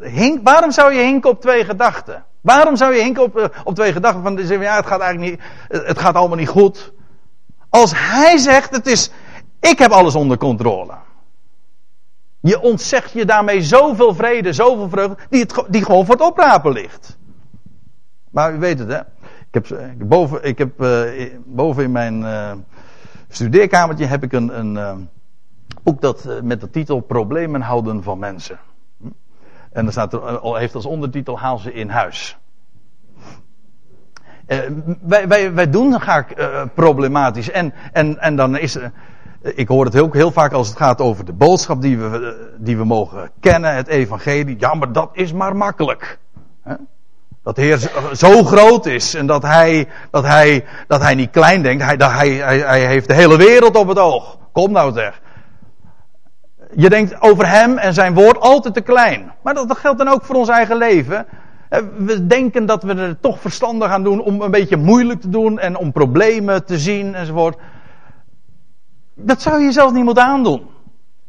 [0.00, 2.24] Hink, waarom zou je hinken op twee gedachten?
[2.40, 5.40] Waarom zou je hinken op, eh, op twee gedachten van, ja, het gaat eigenlijk niet,
[5.86, 6.92] het gaat allemaal niet goed.
[7.68, 9.10] Als hij zegt, het is,
[9.60, 10.94] ik heb alles onder controle.
[12.40, 16.72] Je ontzegt je daarmee zoveel vrede, zoveel vreugde, die, het, die gewoon voor het oprapen
[16.72, 17.18] ligt.
[18.30, 18.98] Maar u weet het, hè.
[19.50, 20.72] Ik heb, boven, ik heb
[21.44, 22.52] boven in mijn uh,
[23.28, 25.08] studeerkamertje heb ik een, een
[25.82, 28.58] boek dat, met de titel Problemen houden van mensen.
[29.72, 32.36] En dan staat er, eh, heeft als ondertitel Haal ze in huis.
[34.46, 34.58] Uh,
[35.00, 37.50] wij, wij, wij doen graag uh, problematisch.
[37.50, 38.84] En, en, en dan is uh,
[39.42, 42.76] ik hoor het heel, heel vaak als het gaat over de boodschap die we, die
[42.76, 44.56] we mogen kennen, het evangelie.
[44.58, 46.18] Ja, maar dat is maar makkelijk.
[47.42, 51.62] Dat de Heer zo groot is en dat hij, dat hij, dat hij niet klein
[51.62, 51.84] denkt.
[51.84, 54.38] Hij, dat hij, hij, hij heeft de hele wereld op het oog.
[54.52, 55.20] Kom nou zeg
[56.74, 59.32] je denkt over hem en zijn woord altijd te klein.
[59.42, 61.26] Maar dat, geldt dan ook voor ons eigen leven.
[61.68, 65.28] Eh, we denken dat we er toch verstandig aan doen om een beetje moeilijk te
[65.28, 67.56] doen en om problemen te zien enzovoort.
[69.14, 70.62] Dat zou je jezelf niet moeten aandoen.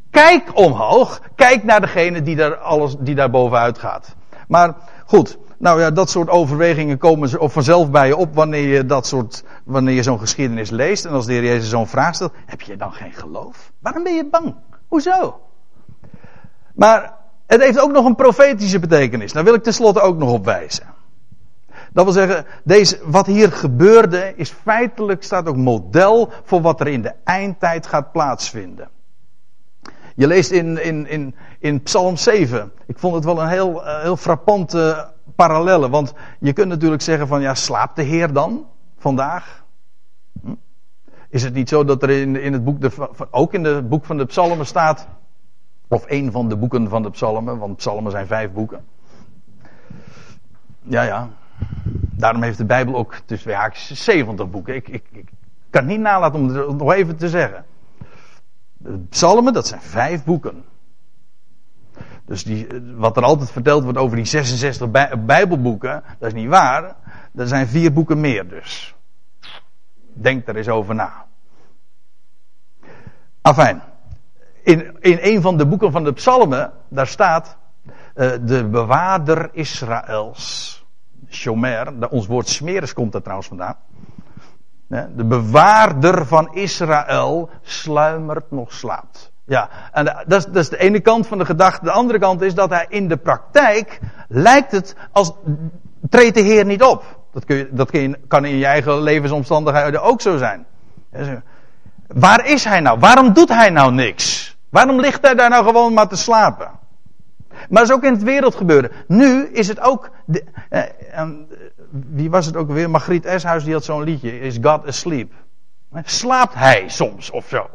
[0.10, 1.22] Kijk omhoog.
[1.36, 4.16] Kijk naar degene die daar, alles, die daar bovenuit gaat.
[4.48, 4.76] Maar
[5.06, 9.44] goed, Nou ja, dat soort overwegingen komen vanzelf bij je op wanneer je dat soort,
[9.64, 11.06] wanneer je zo'n geschiedenis leest.
[11.06, 13.72] En als de Heer Jezus zo'n vraag stelt, heb je dan geen geloof?
[13.80, 14.56] Waarom ben je bang?
[14.94, 15.40] Hoezo?
[16.76, 17.14] Maar
[17.46, 19.34] het heeft ook nog een profetische betekenis.
[19.34, 20.86] Daar wil ik tenslotte ook nog op wijzen.
[21.94, 26.88] Dat wil zeggen, deze, wat hier gebeurde is feitelijk, staat ook model voor wat er
[26.88, 28.90] in de eindtijd gaat plaatsvinden.
[30.16, 32.72] Je leest in, in, in, in Psalm 7.
[32.86, 35.90] Ik vond het wel een heel, uh, heel frappante parallelle.
[35.90, 38.66] Want je kunt natuurlijk zeggen van ja, slaapt de Heer dan
[38.98, 39.63] vandaag?
[41.34, 44.06] Is het niet zo dat er in, in het boek, de, ook in het boek
[44.06, 45.08] van de Psalmen staat,
[45.88, 48.86] of een van de boeken van de Psalmen, want Psalmen zijn vijf boeken.
[50.82, 51.30] Ja, ja.
[52.16, 54.76] Daarom heeft de Bijbel ook tussen haakjes 70 boeken.
[54.76, 55.30] Ik, ik, ik
[55.70, 57.66] kan niet nalaten om nog even te zeggen.
[58.78, 60.64] De psalmen, dat zijn vijf boeken.
[62.26, 64.92] Dus die, wat er altijd verteld wordt over die 66
[65.26, 66.96] bijbelboeken, dat is niet waar.
[67.36, 68.96] Er zijn vier boeken meer dus.
[70.14, 71.26] Denk er eens over na.
[73.42, 73.82] Afijn.
[74.64, 77.58] In, in een van de boeken van de psalmen, daar staat
[78.16, 80.72] uh, de bewaarder Israëls.
[81.30, 83.76] Shomer, ons woord smeres komt er trouwens vandaan.
[84.88, 89.32] De bewaarder van Israël sluimert nog slaapt.
[89.46, 91.86] Ja, en dat is, dat is de ene kant van de gedachte.
[91.86, 95.34] De andere kant is dat hij in de praktijk lijkt het als
[96.10, 97.23] treedt de Heer niet op.
[97.34, 97.92] Dat, dat
[98.28, 100.66] kan in je eigen levensomstandigheden ook zo zijn.
[102.08, 103.00] Waar is hij nou?
[103.00, 104.56] Waarom doet hij nou niks?
[104.70, 106.72] Waarom ligt hij daar nou gewoon maar te slapen?
[107.50, 108.92] Maar dat is ook in het wereldgebeuren.
[109.08, 110.10] Nu is het ook.
[110.26, 111.30] De, eh,
[111.90, 112.90] wie was het ook weer?
[112.90, 114.40] Margriet Eshuis die had zo'n liedje.
[114.40, 115.34] Is God asleep?
[116.04, 117.70] Slaapt hij soms of zo?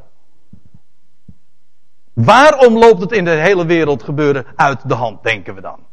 [2.13, 5.88] Waarom loopt het in de hele wereld gebeuren uit de hand, denken we dan?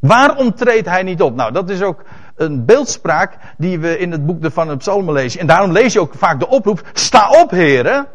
[0.00, 1.34] Waarom treedt hij niet op?
[1.34, 2.04] Nou, dat is ook
[2.36, 5.40] een beeldspraak die we in het boek van de Psalmen lezen.
[5.40, 8.06] En daarom lees je ook vaak de oproep: sta op, heren.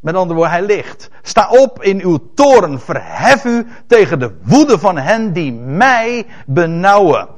[0.00, 1.10] Met andere woorden, hij ligt.
[1.22, 7.28] Sta op in uw toren, verhef u tegen de woede van hen die mij benauwen.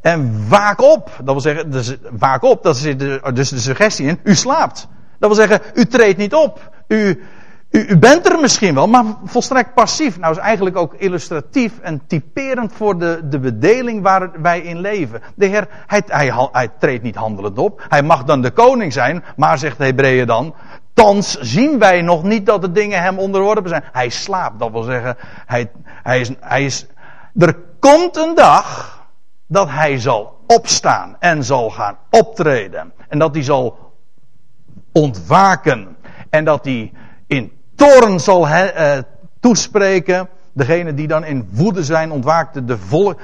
[0.00, 2.96] En waak op, dat wil zeggen, dus, waak op, dat is
[3.34, 4.88] dus de suggestie in, u slaapt.
[5.18, 6.70] Dat wil zeggen, u treedt niet op.
[6.88, 7.22] U,
[7.70, 10.18] u, bent er misschien wel, maar volstrekt passief.
[10.18, 15.22] Nou is eigenlijk ook illustratief en typerend voor de, de bedeling waar wij in leven.
[15.34, 17.86] De Heer, hij, hij, hij treedt niet handelend op.
[17.88, 20.54] Hij mag dan de koning zijn, maar zegt de Hebreeën dan,
[20.94, 23.84] Thans zien wij nog niet dat de dingen hem onderworpen zijn.
[23.92, 25.70] Hij slaapt, dat wil zeggen, hij,
[26.02, 26.86] hij, is, hij is.
[27.36, 28.98] Er komt een dag
[29.46, 32.92] dat hij zal opstaan en zal gaan optreden.
[33.08, 33.78] En dat hij zal
[34.92, 35.96] ontwaken.
[36.30, 36.92] En dat hij
[37.80, 39.02] toren zal he, uh,
[39.40, 40.28] toespreken.
[40.52, 42.64] Degene die dan in woede zijn ontwaakte.
[42.64, 43.14] De, vol,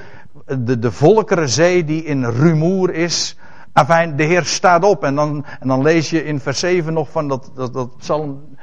[0.59, 3.37] de, de volkerenzee die in rumoer is.
[3.73, 5.05] Afijn, de Heer staat op.
[5.05, 8.57] En dan, en dan lees je in vers 7 nog van dat, dat, dat psalm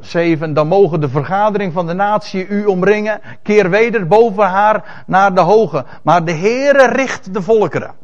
[0.00, 0.54] 7.
[0.54, 3.20] Dan mogen de vergadering van de natie u omringen.
[3.42, 5.84] Keer weder boven haar naar de hoge.
[6.02, 7.94] Maar de Heere richt de volkeren.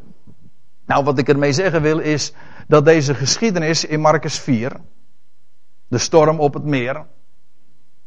[0.85, 2.33] Nou, wat ik ermee zeggen wil is
[2.67, 4.71] dat deze geschiedenis in Marcus 4.
[5.93, 6.93] De storm op het meer.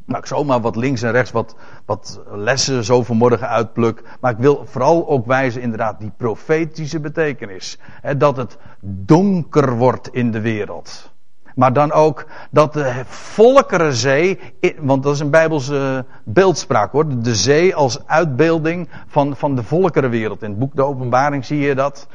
[0.07, 4.03] Nou, ik zomaar wat links en rechts wat, wat lessen zo vanmorgen uitpluk.
[4.20, 7.79] Maar ik wil vooral ook wijzen inderdaad die profetische betekenis.
[8.16, 11.12] dat het donker wordt in de wereld.
[11.55, 14.38] Maar dan ook dat de volkerenzee,
[14.79, 17.22] want dat is een bijbelse beeldspraak hoor.
[17.22, 20.42] De zee als uitbeelding van, van de volkerenwereld.
[20.42, 22.09] In het boek De Openbaring zie je dat.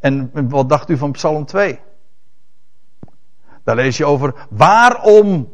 [0.00, 1.80] En wat dacht u van Psalm 2?
[3.68, 5.48] Daar lees je over waarom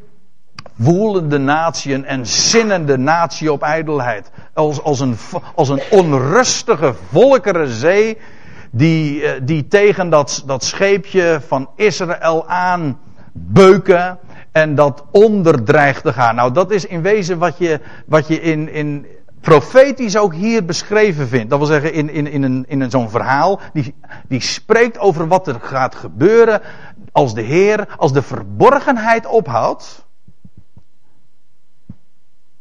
[0.77, 4.31] woelende natieën en zinnende natie op ijdelheid.
[4.53, 5.17] Als, als, een,
[5.55, 8.19] als een onrustige volkerenzee
[8.71, 12.99] die, eh, die tegen dat, dat scheepje van Israël aan
[13.33, 14.19] beuken
[14.53, 16.35] en dat onder dreigt te gaan.
[16.35, 19.07] Nou, dat is in wezen wat je, wat je in, in
[19.45, 21.51] profetisch ook hier beschreven vindt.
[21.51, 23.95] Dat wil zeggen, in, in, in, een, in een, zo'n verhaal, die,
[24.29, 26.61] die spreekt over wat er gaat gebeuren
[27.15, 30.07] als de Heer, als de verborgenheid ophoudt.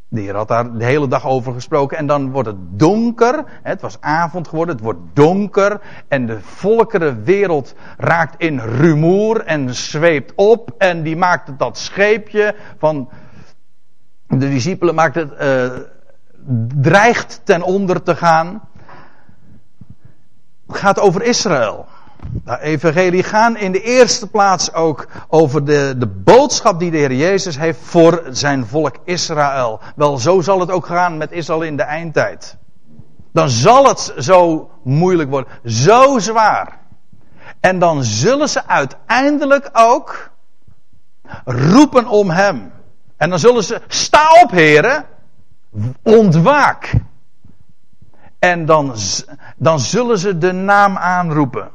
[0.07, 1.97] De Heer had daar de hele dag over gesproken.
[1.97, 3.43] En dan wordt het donker.
[3.63, 4.75] Het was avond geworden.
[4.75, 5.81] Het wordt donker.
[6.07, 9.41] En de volkerenwereld raakt in rumoer.
[9.41, 10.71] En zweept op.
[10.77, 13.09] En die maakt dat scheepje van.
[14.27, 15.31] De discipelen maakt het.
[15.41, 15.79] Uh,
[16.81, 18.61] dreigt ten onder te gaan.
[20.67, 21.87] Het gaat over Israël.
[22.31, 26.97] De nou, evangelie gaan in de eerste plaats ook over de, de boodschap die de
[26.97, 29.79] Heer Jezus heeft voor zijn volk Israël.
[29.95, 32.57] Wel, zo zal het ook gaan met Israël in de eindtijd.
[33.33, 35.51] Dan zal het zo moeilijk worden.
[35.63, 36.77] Zo zwaar.
[37.59, 40.31] En dan zullen ze uiteindelijk ook
[41.45, 42.71] roepen om hem.
[43.17, 45.05] En dan zullen ze, sta op heren,
[46.01, 46.93] ontwaak.
[48.39, 48.95] En dan,
[49.57, 51.71] dan zullen ze de naam aanroepen.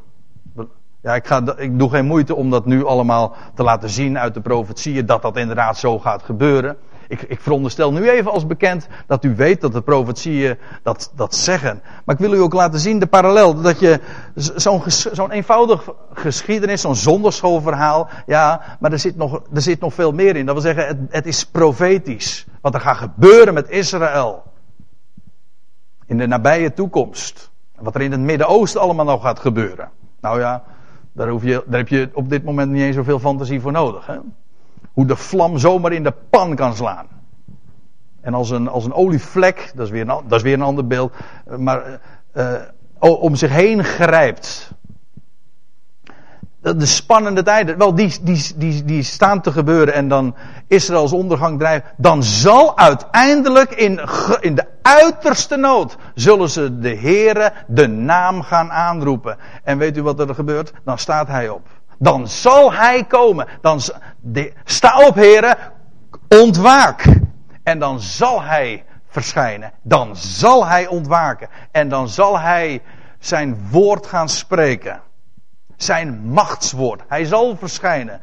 [1.08, 4.34] Ja, ik, ga, ik doe geen moeite om dat nu allemaal te laten zien uit
[4.34, 6.76] de profetieën, dat dat inderdaad zo gaat gebeuren.
[7.06, 11.34] Ik, ik veronderstel nu even als bekend dat u weet dat de profetieën dat, dat
[11.34, 11.82] zeggen.
[12.04, 13.60] Maar ik wil u ook laten zien de parallel.
[13.60, 14.00] Dat je
[14.34, 18.08] zo'n zo'n eenvoudig geschiedenis, zo'n zonderschoolverhaal.
[18.26, 20.46] Ja, maar er zit, nog, er zit nog veel meer in.
[20.46, 22.46] Dat wil zeggen, het, het is profetisch.
[22.60, 24.42] Wat er gaat gebeuren met Israël.
[26.06, 27.50] In de nabije toekomst.
[27.78, 29.90] Wat er in het Midden-Oosten allemaal nog gaat gebeuren.
[30.20, 30.62] Nou ja,
[31.18, 34.06] daar, je, daar heb je op dit moment niet eens zoveel fantasie voor nodig.
[34.06, 34.16] Hè?
[34.92, 37.06] Hoe de vlam zomaar in de pan kan slaan.
[38.20, 40.86] En als een, als een olievlek, dat is, weer een, dat is weer een ander
[40.86, 41.12] beeld,
[41.56, 42.00] maar
[42.34, 42.54] uh,
[42.98, 44.72] om zich heen grijpt.
[46.76, 50.34] De spannende tijden, wel, die, die, die, die staan te gebeuren en dan
[50.66, 51.90] Israëls ondergang drijven.
[51.96, 54.00] Dan zal uiteindelijk in,
[54.40, 59.36] in de uiterste nood, zullen ze de Heere de naam gaan aanroepen.
[59.64, 60.72] En weet u wat er gebeurt?
[60.84, 61.68] Dan staat hij op.
[61.98, 63.46] Dan zal hij komen.
[63.60, 63.80] Dan,
[64.64, 65.56] sta op, heren,
[66.28, 67.04] ontwaak.
[67.62, 69.72] En dan zal hij verschijnen.
[69.82, 71.48] Dan zal hij ontwaken.
[71.70, 72.82] En dan zal hij
[73.18, 75.00] zijn woord gaan spreken.
[75.78, 77.02] Zijn machtswoord.
[77.08, 78.20] Hij zal verschijnen.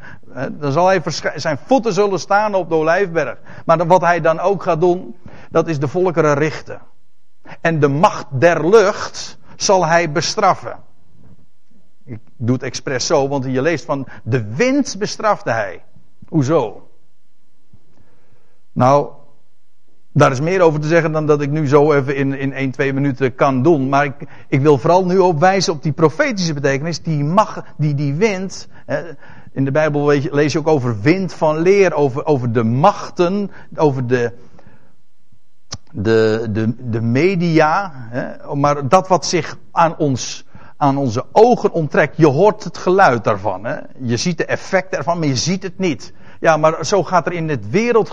[0.51, 1.01] Dan zal hij.
[1.35, 3.37] Zijn voeten zullen staan op de olijfberg.
[3.65, 5.15] Maar wat hij dan ook gaat doen,
[5.49, 6.81] dat is de volkeren richten.
[7.61, 10.83] En de macht der lucht zal hij bestraffen.
[12.05, 15.83] Ik doe het expres zo, want je leest van de wind bestrafte hij.
[16.27, 16.89] Hoezo?
[18.71, 19.09] Nou,
[20.17, 22.71] daar is meer over te zeggen dan dat ik nu zo even in, in 1,
[22.71, 23.89] 2 minuten kan doen.
[23.89, 24.13] Maar ik,
[24.47, 27.01] ik wil vooral nu op wijzen op die profetische betekenis.
[27.01, 28.67] Die, mag, die, die wind.
[29.51, 31.93] In de Bijbel lees je ook over wind van leer.
[31.93, 33.51] Over, over de machten.
[33.75, 34.31] Over de,
[35.91, 37.93] de, de, de media.
[38.53, 40.45] Maar dat wat zich aan ons
[40.77, 42.17] aan onze ogen onttrekt.
[42.17, 43.65] Je hoort het geluid daarvan.
[43.65, 43.75] Hè?
[43.99, 46.13] Je ziet de effecten ervan, maar je ziet het niet.
[46.39, 48.09] Ja, maar zo gaat er in het wereld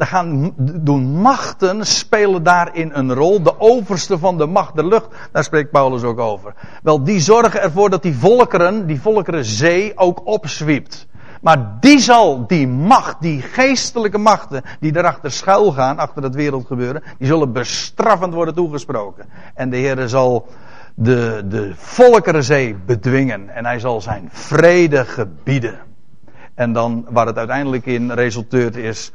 [0.00, 3.42] Er gaan doen machten spelen daarin een rol.
[3.42, 6.54] De overste van de macht der lucht, daar spreekt Paulus ook over.
[6.82, 11.06] Wel, die zorgen ervoor dat die volkeren, die volkeren zee ook opzwiept.
[11.40, 17.02] Maar die zal, die macht, die geestelijke machten, die daarachter schuil gaan, achter het wereldgebeuren,
[17.18, 19.24] die zullen bestraffend worden toegesproken.
[19.54, 20.46] En de Heer zal
[20.94, 23.48] de, de volkerenzee bedwingen.
[23.48, 25.78] En hij zal zijn vrede gebieden.
[26.54, 29.12] En dan waar het uiteindelijk in resulteert is,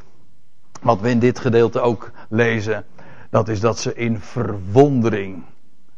[0.81, 2.85] wat we in dit gedeelte ook lezen,
[3.29, 5.43] dat is dat ze in verwondering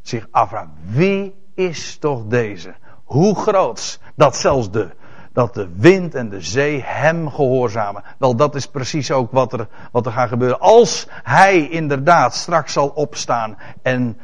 [0.01, 0.73] zich afvragen.
[0.89, 2.75] Wie is toch deze?
[3.03, 4.89] Hoe groot dat zelfs de,
[5.33, 8.03] dat de wind en de zee hem gehoorzamen.
[8.17, 10.59] Wel, dat is precies ook wat er, wat er gaat gebeuren.
[10.59, 14.17] Als hij inderdaad straks zal opstaan en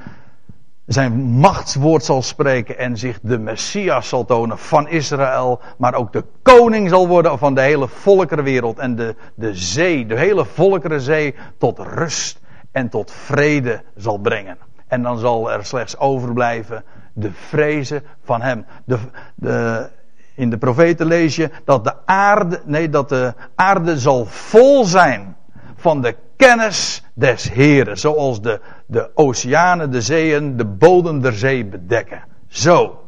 [0.86, 6.24] zijn machtswoord zal spreken en zich de Messias zal tonen van Israël, maar ook de
[6.42, 11.80] koning zal worden van de hele volkerenwereld en de, de zee, de hele volkerenzee tot
[11.80, 12.40] rust
[12.72, 14.58] en tot vrede zal brengen.
[14.88, 18.66] En dan zal er slechts overblijven de vrezen van hem.
[18.86, 18.98] De,
[19.36, 19.90] de,
[20.36, 25.36] in de profeten lees je dat de aarde, nee, dat de aarde zal vol zijn
[25.84, 27.98] van de kennis des Heren.
[27.98, 32.24] Zoals de, de oceanen, de zeeën, de bodem der zee bedekken.
[32.48, 33.00] Zo.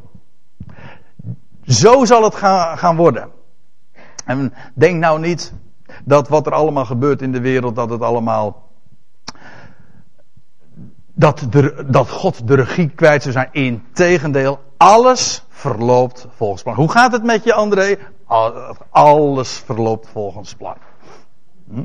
[1.62, 3.28] Zo zal het gaan, gaan worden.
[4.24, 5.52] En denk nou niet
[6.04, 8.64] dat wat er allemaal gebeurt in de wereld, dat het allemaal.
[11.14, 13.48] Dat, de, dat God de regie kwijt zou zijn.
[13.52, 16.74] Integendeel, alles verloopt volgens plan.
[16.74, 17.96] Hoe gaat het met je, André?
[18.90, 20.76] Alles verloopt volgens plan.
[21.70, 21.84] Hm?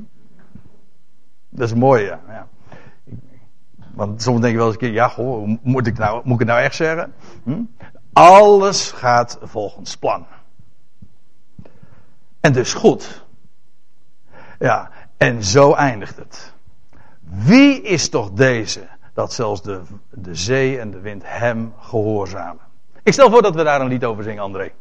[1.52, 2.48] Dat is mooi, ja.
[3.94, 6.40] Want soms denk je wel eens een keer, ja, goh, moet ik, nou, moet ik
[6.40, 7.14] het nou echt zeggen?
[7.44, 7.62] Hm?
[8.14, 10.26] Alles gaat volgens plan.
[12.40, 13.26] En dus goed.
[14.60, 16.54] Ja, en zo eindigt het.
[17.20, 22.64] Wie is toch deze, dat zelfs de, de zee en de wind hem gehoorzamen?
[23.04, 24.72] Ik stel voor dat we daar een lied over zingen, André.